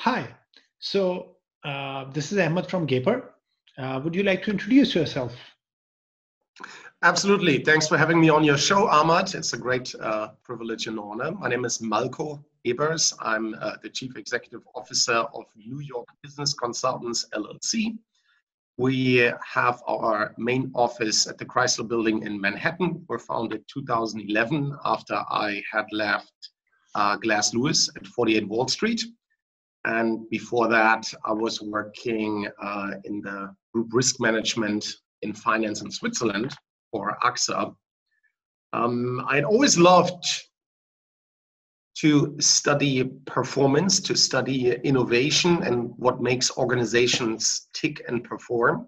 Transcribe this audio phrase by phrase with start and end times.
[0.00, 0.26] Hi.
[0.78, 3.34] So uh, this is Ahmed from Gaper.
[3.76, 5.36] Uh, would you like to introduce yourself?
[7.02, 7.58] Absolutely.
[7.58, 9.34] Thanks for having me on your show, Ahmad.
[9.34, 11.32] It's a great uh, privilege and honor.
[11.32, 13.12] My name is Malko Ebers.
[13.20, 17.98] I'm uh, the Chief Executive Officer of New York Business Consultants LLC.
[18.78, 23.04] We have our main office at the Chrysler Building in Manhattan.
[23.06, 26.32] We're founded 2011 after I had left
[26.94, 29.02] uh, Glass Lewis at 48 Wall Street.
[29.84, 34.86] And before that, I was working uh, in the group risk management
[35.22, 36.54] in finance in Switzerland
[36.90, 37.74] for AXA.
[38.72, 40.24] Um, I'd always loved
[41.98, 48.86] to study performance, to study innovation and what makes organizations tick and perform.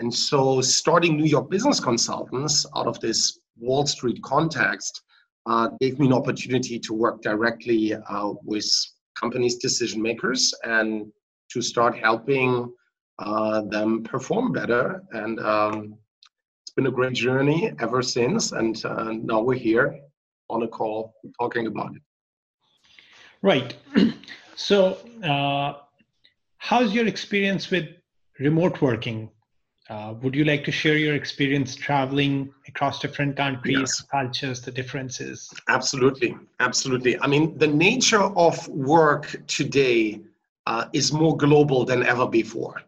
[0.00, 5.02] And so, starting New York Business Consultants out of this Wall Street context
[5.46, 8.66] uh, gave me an opportunity to work directly uh, with
[9.20, 11.10] companies' decision makers and
[11.50, 12.72] to start helping
[13.18, 15.02] uh, them perform better.
[15.12, 15.98] And um,
[16.62, 18.52] it's been a great journey ever since.
[18.52, 19.98] And uh, now we're here
[20.50, 22.02] on a call talking about it.
[23.42, 23.74] Right.
[24.58, 25.74] So, uh,
[26.56, 27.88] how's your experience with
[28.38, 29.30] remote working?
[29.88, 34.02] Uh, would you like to share your experience traveling across different countries, yes.
[34.10, 35.52] cultures, the differences?
[35.68, 37.18] Absolutely, absolutely.
[37.20, 40.20] I mean, the nature of work today
[40.66, 42.82] uh, is more global than ever before.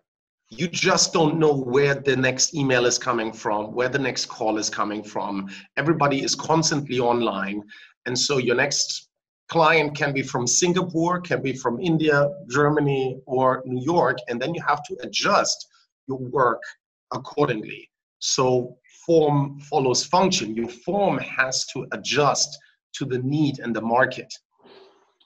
[0.50, 4.58] You just don't know where the next email is coming from, where the next call
[4.58, 5.48] is coming from.
[5.76, 7.62] Everybody is constantly online.
[8.06, 9.08] And so your next
[9.48, 14.18] client can be from Singapore, can be from India, Germany, or New York.
[14.28, 15.68] And then you have to adjust
[16.08, 16.62] your work
[17.12, 17.90] accordingly.
[18.20, 20.54] So form follows function.
[20.54, 22.58] Your form has to adjust
[22.94, 24.32] to the need and the market.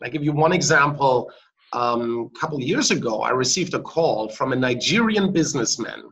[0.03, 1.31] I give you one example.
[1.73, 6.03] Um, a couple years ago, I received a call from a Nigerian businessman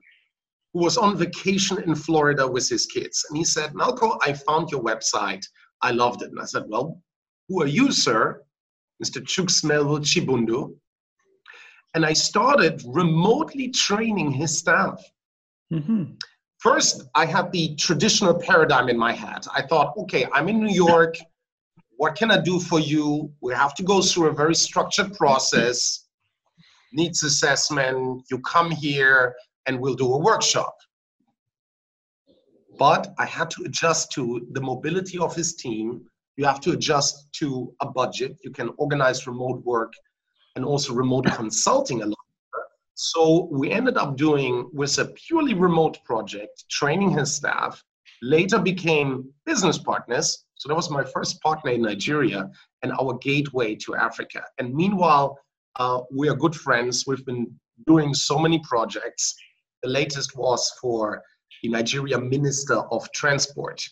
[0.73, 3.27] who was on vacation in Florida with his kids.
[3.29, 5.45] And he said, Malko, I found your website.
[5.83, 6.31] I loved it.
[6.31, 7.03] And I said, Well,
[7.49, 8.43] who are you, sir?
[9.05, 9.21] Mr.
[9.23, 10.75] Chuksmel Chibundu.
[11.95, 15.03] And I started remotely training his staff.
[15.73, 16.05] Mm-hmm.
[16.59, 19.47] First, I had the traditional paradigm in my head.
[19.55, 21.17] I thought, okay, I'm in New York.
[21.97, 23.33] What can I do for you?
[23.41, 26.07] We have to go through a very structured process,
[26.93, 28.25] needs assessment.
[28.31, 29.35] You come here
[29.67, 30.75] and we'll do a workshop.
[32.79, 36.07] But I had to adjust to the mobility of his team.
[36.37, 38.39] You have to adjust to a budget.
[38.45, 39.93] You can organize remote work
[40.57, 42.20] and also remote consulting a lot
[43.03, 47.83] so we ended up doing with a purely remote project, training his staff,
[48.21, 50.45] later became business partners.
[50.57, 52.51] So that was my first partner in Nigeria
[52.83, 54.43] and our gateway to Africa.
[54.59, 55.39] And meanwhile,
[55.77, 57.05] uh, we are good friends.
[57.07, 57.51] We've been
[57.87, 59.35] doing so many projects.
[59.83, 61.23] The latest was for
[61.63, 63.83] the Nigeria Minister of Transport.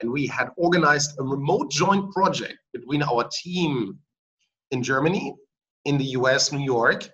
[0.00, 3.96] And we had organized a remote joint project between our team
[4.72, 5.36] in Germany,
[5.84, 7.08] in the US, New York,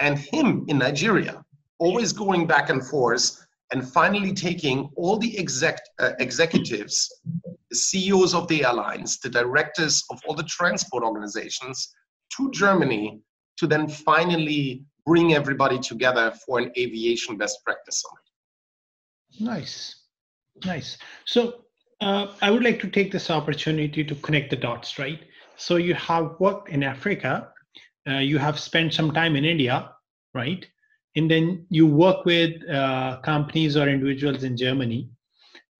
[0.00, 1.44] and him in Nigeria,
[1.78, 7.20] always going back and forth and finally taking all the exec, uh, executives,
[7.70, 11.94] the CEOs of the airlines, the directors of all the transport organizations
[12.36, 13.20] to Germany
[13.58, 19.50] to then finally bring everybody together for an aviation best practice summit.
[19.52, 20.04] Nice,
[20.64, 20.98] nice.
[21.26, 21.64] So
[22.00, 25.20] uh, I would like to take this opportunity to connect the dots, right?
[25.56, 27.52] So you have worked in Africa,
[28.08, 29.90] uh, you have spent some time in India,
[30.34, 30.66] right?
[31.16, 35.10] And then you work with uh, companies or individuals in Germany,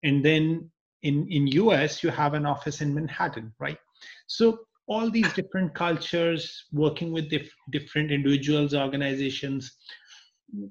[0.03, 0.71] and then
[1.03, 3.79] in in US you have an office in Manhattan, right?
[4.27, 9.77] So all these different cultures, working with dif- different individuals, organizations.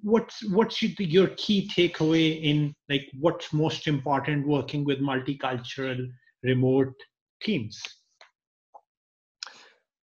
[0.02, 6.06] What's what's your key takeaway in like what's most important working with multicultural
[6.44, 6.94] remote
[7.42, 7.82] teams?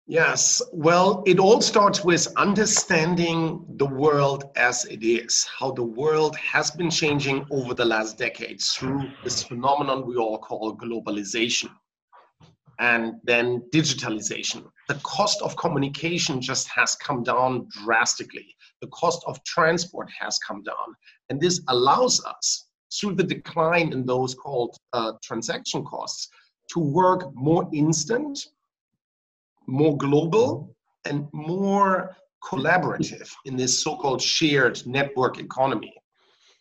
[0.07, 6.37] Yes, well, it all starts with understanding the world as it is, how the world
[6.37, 11.71] has been changing over the last decades through this phenomenon we all call globalization
[12.79, 14.67] and then digitalization.
[14.89, 18.55] The cost of communication just has come down drastically.
[18.83, 20.95] The cost of transport has come down.
[21.31, 26.29] And this allows us, through the decline in those called uh, transaction costs,
[26.73, 28.49] to work more instant
[29.67, 30.75] more global
[31.05, 35.95] and more collaborative in this so-called shared network economy.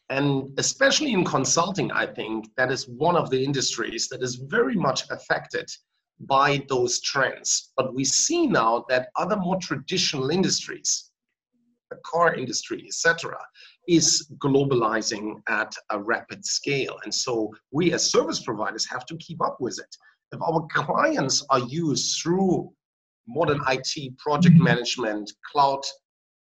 [0.09, 4.75] And especially in consulting, I think that is one of the industries that is very
[4.75, 5.69] much affected
[6.19, 7.71] by those trends.
[7.75, 11.11] But we see now that other more traditional industries,
[11.89, 13.38] the car industry, etc.,
[13.88, 16.97] is globalizing at a rapid scale.
[17.03, 19.95] And so we as service providers have to keep up with it.
[20.31, 22.71] If our clients are used through
[23.27, 25.81] modern IT, project management, cloud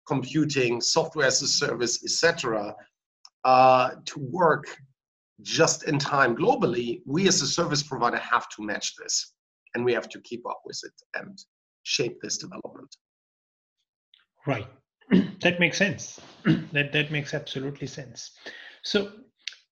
[0.06, 2.74] computing, software as a service, etc.,
[3.44, 4.64] uh, to work
[5.42, 9.34] just in time globally, we as a service provider have to match this
[9.74, 11.38] and we have to keep up with it and
[11.84, 12.96] shape this development.
[14.46, 14.66] Right.
[15.40, 16.20] that makes sense.
[16.72, 18.32] that that makes absolutely sense.
[18.82, 19.12] So,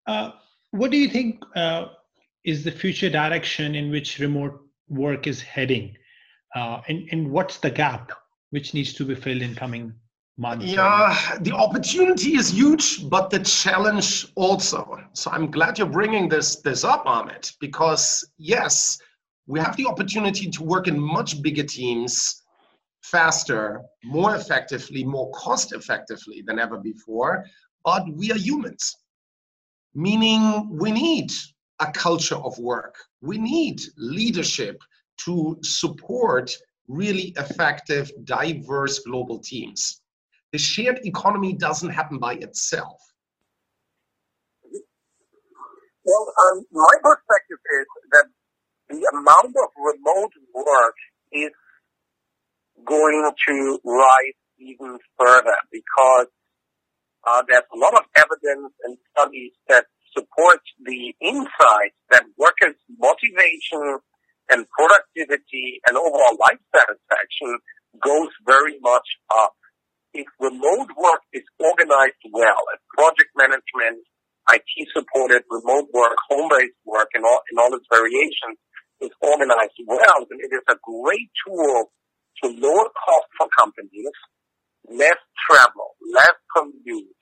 [0.07, 0.33] uh,
[0.71, 1.87] what do you think uh,
[2.45, 5.97] is the future direction in which remote work is heading,
[6.57, 8.13] uh, and and what's the gap
[8.51, 9.93] which needs to be filled in coming
[10.39, 10.65] months?
[10.65, 14.99] Yeah, the opportunity is huge, but the challenge also.
[15.13, 18.99] So I'm glad you're bringing this this up, Ahmed, because yes,
[19.47, 22.43] we have the opportunity to work in much bigger teams
[23.03, 27.45] faster, more effectively, more cost effectively than ever before.
[27.85, 28.97] But we are humans,
[29.95, 31.31] meaning we need
[31.81, 32.97] a culture of work.
[33.21, 34.83] We need leadership
[35.25, 36.57] to support
[36.89, 40.01] really effective, diverse global teams.
[40.53, 43.01] The shared economy doesn't happen by itself.
[46.05, 48.27] Well, um, my perspective is that
[48.89, 50.95] the amount of remote work
[51.33, 51.51] is
[52.85, 56.27] going to rise even further because
[57.27, 59.87] uh, there's a lot of evidence and studies that
[60.17, 63.99] support the insight that workers' motivation
[64.51, 67.59] and productivity and overall life satisfaction
[68.03, 69.55] goes very much up.
[70.15, 74.01] If remote work is organized well, as project management,
[74.53, 78.57] IT supported remote work, home-based work, and all, in all its variations
[79.01, 81.91] is organized well, then it is a great tool
[82.43, 84.15] to lower cost for companies,
[84.89, 87.21] less travel, less commute,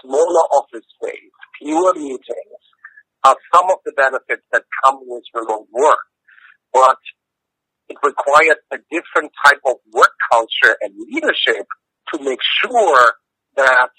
[0.00, 2.64] smaller office space, fewer meetings
[3.24, 6.04] are some of the benefits that come with remote work.
[6.72, 6.98] But
[7.88, 11.66] it requires a different type of work culture and leadership
[12.12, 13.14] to make sure
[13.56, 13.90] that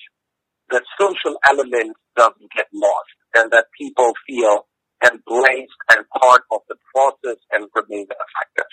[0.70, 4.68] the social element doesn't get lost and that people feel
[5.04, 8.72] embraced and part of the process and remain effective.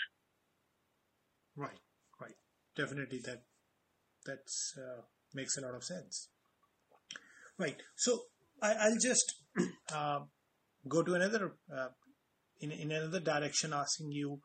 [1.56, 1.80] Right,
[2.20, 2.34] right.
[2.76, 3.42] Definitely that
[4.24, 5.02] that's uh,
[5.34, 6.28] makes a lot of sense.
[7.58, 7.76] Right.
[7.96, 8.20] So
[8.62, 9.34] I, will just
[9.92, 10.20] uh,
[10.88, 11.88] go to another uh,
[12.60, 14.40] in in another direction, asking you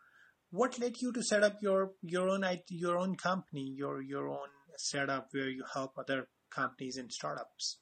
[0.52, 4.50] what led you to set up your your own your own company, your your own
[4.78, 7.80] setup where you help other companies and startups.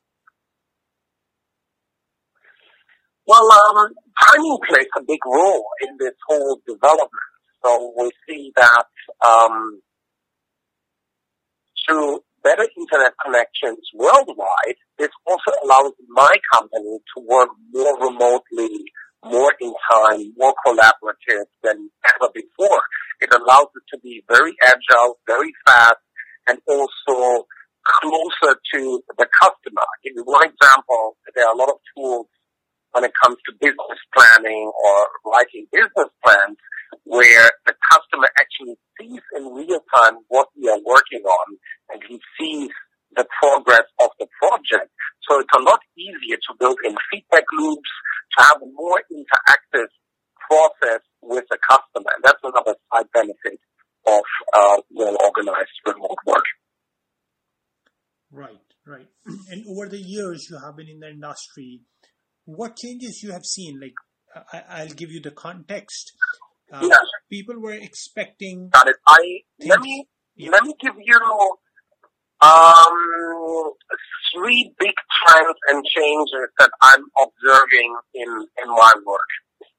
[3.28, 3.94] Well, um,
[4.26, 7.32] timing plays a big role in this whole development.
[7.64, 8.86] So we see that
[9.26, 9.82] um,
[11.88, 18.86] through better internet connections worldwide, this also allows my company to work more remotely,
[19.26, 22.82] more in time, more collaborative than ever before.
[23.20, 26.02] It allows it to be very agile, very fast,
[26.48, 27.46] and also
[27.86, 29.82] closer to the customer.
[29.82, 31.18] I'll give you one example.
[31.36, 32.28] There are a lot of tools
[32.92, 36.58] when it comes to business planning or writing business plans
[37.06, 41.48] where the customer actually sees in real time what we are working on
[41.94, 42.70] and he sees
[43.16, 44.92] the progress of the project.
[45.28, 47.90] So it's a lot easier to build in feedback loops,
[48.38, 49.90] to have a more interactive
[50.50, 52.10] process with the customer.
[52.16, 53.60] And that's another side benefit
[54.08, 56.46] of uh, well-organized remote work.
[58.32, 59.08] Right, right.
[59.52, 61.82] And over the years you have been in the industry,
[62.46, 63.80] what changes you have seen?
[63.80, 63.94] Like,
[64.54, 66.14] I, will give you the context.
[66.72, 67.00] Uh, yes.
[67.30, 68.70] People were expecting.
[68.72, 68.96] Got it.
[69.06, 70.52] I let me yeah.
[70.52, 71.20] let me give you
[72.42, 73.74] um,
[74.34, 78.30] three big trends and changes that I'm observing in
[78.64, 79.32] in my work.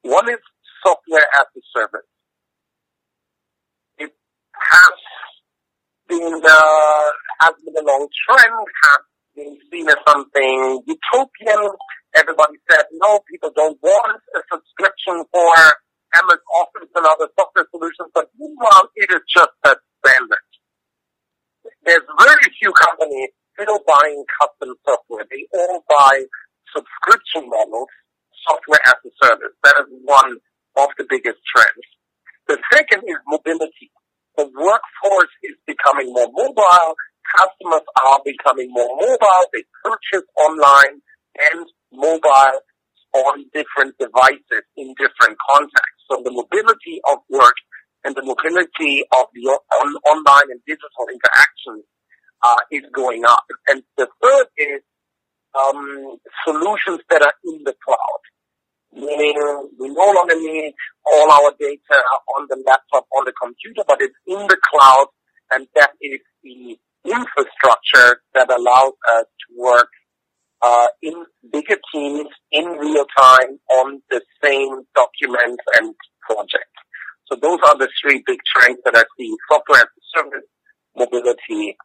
[0.02, 0.38] One is
[0.84, 2.08] software as a service.
[3.98, 4.12] It
[4.70, 4.96] has
[6.08, 9.02] been uh, has been a long trend, has
[9.34, 11.70] been seen as something utopian
[12.14, 15.48] Everybody said, no, people don't want a subscription for
[16.12, 19.72] MS Office and other software solutions, but meanwhile, it is just a
[20.04, 20.48] standard.
[21.84, 25.26] There's very few companies still buying custom software.
[25.30, 26.24] They all buy
[26.72, 27.92] subscription models,
[28.48, 29.54] software as a service.
[29.64, 30.38] That is one
[30.76, 31.86] of the biggest trends.
[32.48, 33.92] The second is mobility.
[34.36, 36.96] The workforce is becoming more mobile.
[37.36, 39.44] Customers are becoming more mobile.
[39.52, 41.00] They purchase online
[41.52, 42.60] and mobile
[43.12, 46.02] on different devices in different contexts.
[46.08, 47.56] So the mobility of work
[48.04, 51.84] and the mobility of the on, online and digital interactions
[52.42, 53.44] uh, is going up.
[53.68, 54.80] And the third is
[55.54, 58.22] um, solutions that are in the cloud,
[58.92, 60.74] meaning we no longer need
[61.06, 62.02] all our data
[62.36, 65.06] on the laptop, on the computer, but it's in the cloud,
[65.52, 69.88] and that is the infrastructure that allows us to work
[70.62, 76.70] uh, in bigger teams in real time on the same documents and projects.
[77.26, 80.48] So those are the three big trends that I see: software as a service,
[80.96, 81.76] mobility,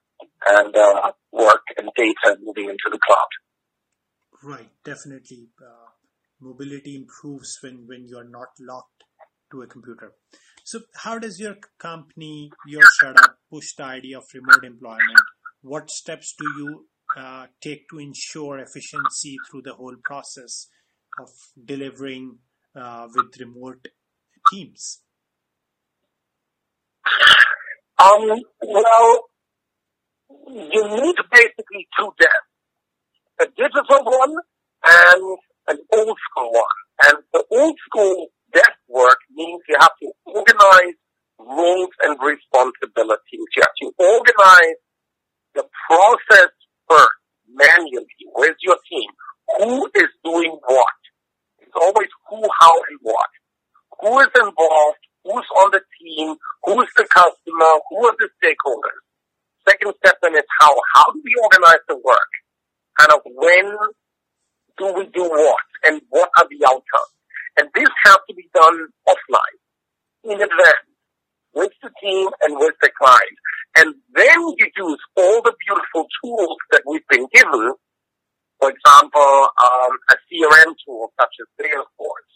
[0.47, 3.27] and uh, work and data moving into the cloud.
[4.43, 5.49] Right, definitely.
[5.59, 5.89] Uh,
[6.39, 9.03] mobility improves when, when you're not locked
[9.51, 10.13] to a computer.
[10.63, 15.19] So, how does your company, your startup, push the idea of remote employment?
[15.61, 16.85] What steps do you
[17.17, 20.67] uh, take to ensure efficiency through the whole process
[21.19, 21.29] of
[21.63, 22.39] delivering
[22.75, 23.87] uh, with remote
[24.51, 25.01] teams?
[27.99, 29.23] Um, well,
[30.47, 32.51] you need basically two desks,
[33.41, 34.35] a digital one
[34.85, 36.77] and an old school one.
[37.03, 40.95] And the old school desk work means you have to organize
[41.39, 43.47] roles and responsibilities.
[43.55, 44.79] You have to organize
[45.55, 46.51] the process
[46.89, 48.07] first, manually.
[48.33, 49.09] Where's your team?
[49.59, 50.99] Who is doing what?
[51.59, 53.29] It's always who, how, and what.
[54.01, 55.03] Who is involved?
[55.23, 56.35] Who's on the team?
[56.63, 57.71] Who is the customer?
[57.89, 59.03] Who are the stakeholders?
[59.67, 60.71] Second step then is how.
[60.95, 62.31] How do we organize the work?
[62.97, 63.75] Kind of when
[64.77, 65.67] do we do what?
[65.85, 67.13] And what are the outcomes?
[67.59, 69.57] And this has to be done offline,
[70.27, 70.87] in advance,
[71.53, 73.37] with the team and with the client.
[73.77, 77.73] And then you use all the beautiful tools that we've been given.
[78.59, 82.31] For example, um, a CRM tool such as Salesforce.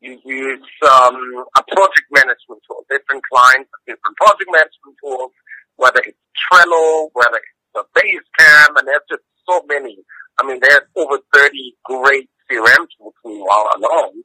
[0.00, 1.16] You use um,
[1.56, 2.84] a project management tool.
[2.88, 5.32] Different clients different project management tools,
[5.76, 9.96] whether it's Trello, whether it's a Basecamp, and there's just so many.
[10.40, 14.22] I mean, there's over 30 great CRM tools meanwhile alone.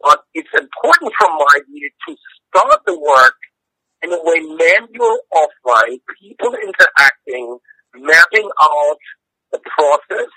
[0.00, 2.16] But it's important from my view to
[2.50, 3.34] start the work
[4.02, 7.58] in a way manual offline, people interacting,
[7.94, 8.98] mapping out
[9.52, 10.30] the process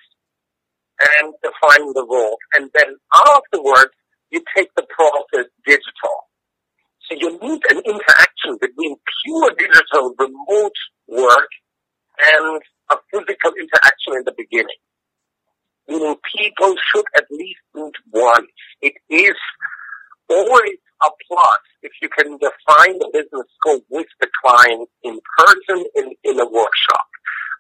[1.22, 2.38] and defining the role.
[2.54, 3.92] And then afterwards,
[4.32, 6.18] you take the process digital.
[7.10, 10.78] So you need an interaction between pure digital remote
[11.08, 11.50] work
[12.20, 14.82] and a physical interaction in the beginning.
[15.88, 18.48] Meaning people should at least meet once.
[18.82, 19.36] It is
[20.30, 25.86] always a plus if you can define the business scope with the client in person
[25.96, 27.08] in, in a workshop.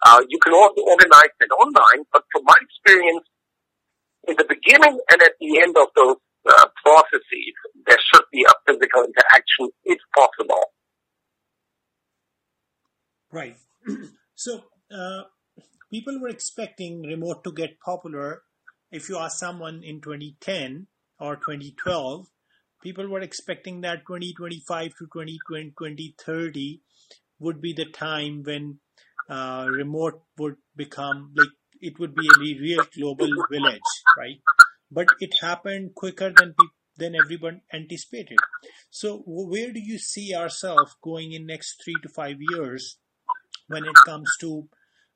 [0.06, 3.26] Uh, you can also organize it online, but from my experience,
[4.28, 8.54] in the beginning and at the end of those uh, processes, there should be a
[8.68, 10.64] physical interaction if possible.
[13.32, 13.58] Right.
[14.36, 15.24] so, uh,
[15.90, 18.44] people were expecting remote to get popular.
[18.92, 20.88] If you ask someone in 2010
[21.20, 22.28] or 2012,
[22.84, 26.82] people were expecting that 2025 to 2020, 2030
[27.40, 28.80] would be the time when
[29.30, 31.48] uh, remote would become like
[31.82, 33.82] it would be a real global village,
[34.18, 34.40] right?
[34.92, 36.56] But it happened quicker than
[36.98, 38.38] than everyone anticipated.
[38.92, 42.98] So where do you see ourselves going in next three to five years
[43.68, 44.68] when it comes to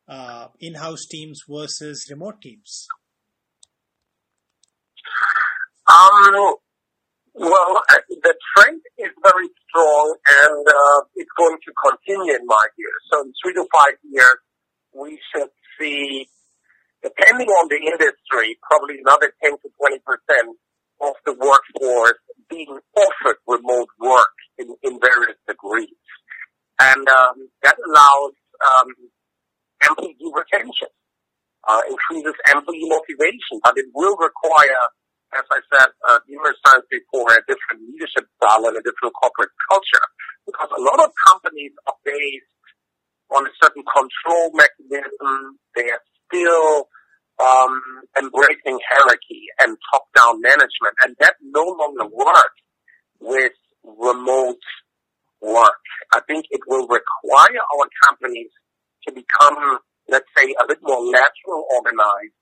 [0.08, 2.88] uh, in-house teams versus remote teams?
[5.88, 6.56] Um,
[7.38, 12.92] well, the trend is very strong and uh, it's going to continue in my view.
[13.12, 14.40] So in three to five years,
[14.94, 16.28] we should see,
[17.04, 20.58] depending on the industry, probably another 10 to 20 percent
[21.02, 22.18] of the workforce
[22.50, 25.94] being offered remote work in, in various degrees.
[26.80, 28.34] And um, that allows
[28.66, 28.90] um,
[29.90, 30.90] employee retention,
[31.68, 34.82] uh, increases employee motivation, but it will require
[35.38, 39.54] as I said uh, numerous times before, a different leadership style and a different corporate
[39.70, 40.06] culture.
[40.50, 42.58] Because a lot of companies are based
[43.30, 45.60] on a certain control mechanism.
[45.76, 46.90] They are still
[47.38, 47.74] um,
[48.18, 52.62] embracing hierarchy and top-down management, and that no longer works
[53.20, 53.54] with
[53.84, 54.64] remote
[55.42, 55.84] work.
[56.14, 58.50] I think it will require our companies
[59.08, 59.80] to become,
[60.10, 62.34] let's say, a bit more lateral organized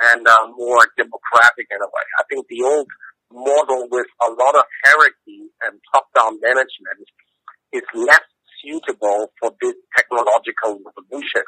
[0.00, 2.06] and uh, more democratic in a way.
[2.18, 2.88] I think the old
[3.32, 7.06] model with a lot of hierarchy and top-down management
[7.72, 8.22] is less
[8.62, 11.42] suitable for this technological revolution.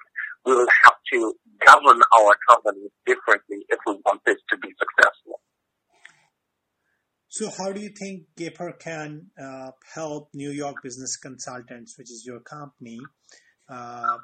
[0.45, 1.35] We will have to
[1.67, 5.41] govern our companies differently if we want this to be successful.
[7.31, 12.25] So, how do you think Gaper can uh, help New York Business Consultants, which is
[12.27, 12.99] your company,
[13.69, 14.17] uh,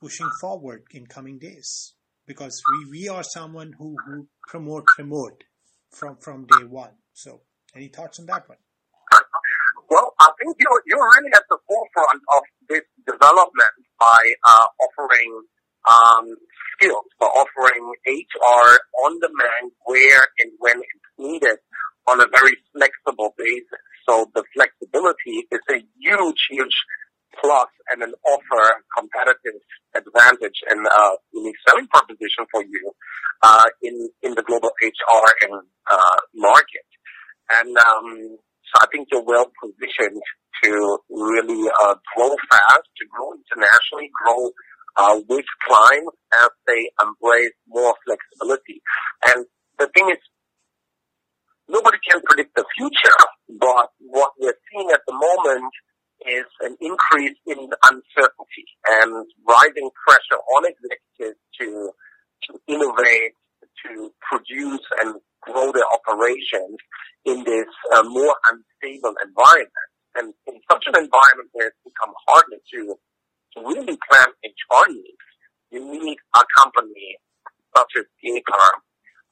[0.00, 1.92] pushing forward in coming days?
[2.30, 5.42] Because we, we are someone who, who promote remote
[5.90, 6.94] from, from day one.
[7.12, 7.40] So,
[7.74, 8.58] any thoughts on that one?
[9.90, 15.42] Well, I think you're, you're really at the forefront of this development by uh, offering
[15.90, 16.36] um,
[16.78, 21.58] skills, by offering HR on demand where and when it's needed
[22.06, 23.82] on a very flexible basis.
[24.08, 26.76] So the flexibility is a huge, huge
[27.40, 29.60] plus and an offer competitive
[29.94, 32.92] advantage and uh, unique selling proposition for you
[33.42, 36.86] uh, in in the global HR and uh, market.
[37.50, 40.22] And um, so I think you're well positioned
[40.62, 44.50] to really uh, grow fast, to grow internationally, grow
[44.96, 48.82] uh, with clients as they embrace more flexibility.
[49.26, 49.46] And
[49.78, 50.22] the thing is,
[51.68, 53.20] nobody can predict the future,
[53.58, 55.72] but what we're seeing at the moment
[56.28, 58.66] is an increase in uncertainty
[59.00, 61.09] and rising pressure on executives
[61.60, 61.90] to,
[62.44, 63.32] to innovate,
[63.86, 66.76] to produce and grow their operations
[67.24, 69.88] in this uh, more unstable environment.
[70.16, 72.94] And in such an environment where it's become harder to,
[73.54, 74.26] to really plan
[74.88, 75.24] needs,
[75.70, 77.16] you need a company
[77.76, 78.70] such as Gaper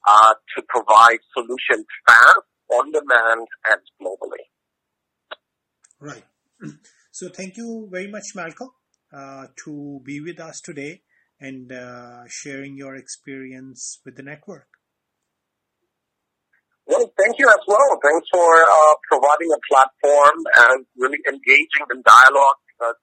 [0.06, 4.46] uh, to provide solutions fast, on demand, and globally.
[6.00, 6.24] Right.
[7.10, 8.70] So thank you very much, Malcolm,
[9.12, 11.02] uh, to be with us today
[11.40, 14.66] and uh, sharing your experience with the network.
[16.86, 18.00] Well, thank you as well.
[18.02, 22.96] Thanks for uh, providing a platform and really engaging in dialogue because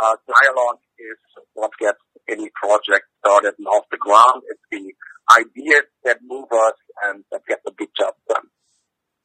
[0.00, 1.18] uh, dialogue is
[1.54, 1.98] what gets
[2.28, 4.42] any project started and off the ground.
[4.48, 4.92] It's the
[5.40, 6.74] ideas that move us
[7.04, 8.46] and that get the big job done.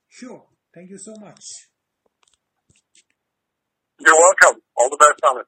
[0.08, 0.46] Sure.
[0.74, 1.68] Thank you so much.
[4.00, 4.62] You're welcome.
[4.78, 5.46] All the best on it.